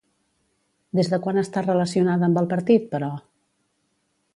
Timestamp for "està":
1.43-1.63